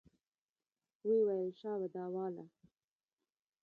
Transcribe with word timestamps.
ويې 1.05 1.19
ويل 1.27 1.51
شابه 1.59 1.87
دا 1.95 2.03
واله. 2.13 2.45